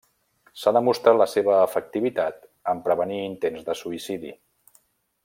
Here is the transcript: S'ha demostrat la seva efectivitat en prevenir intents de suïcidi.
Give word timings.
S'ha 0.61 0.71
demostrat 0.77 1.19
la 1.21 1.27
seva 1.33 1.59
efectivitat 1.67 2.39
en 2.73 2.81
prevenir 2.89 3.21
intents 3.29 3.69
de 3.69 3.77
suïcidi. 3.83 4.37